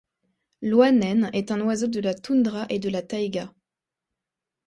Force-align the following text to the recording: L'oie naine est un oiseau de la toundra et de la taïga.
L'oie 0.63 0.91
naine 0.91 1.29
est 1.31 1.51
un 1.51 1.61
oiseau 1.61 1.85
de 1.85 1.99
la 1.99 2.15
toundra 2.15 2.65
et 2.69 2.79
de 2.79 2.89
la 2.89 3.03
taïga. 3.03 3.53